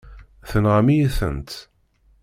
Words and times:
Tenɣam-iyi-tent. 0.49 1.51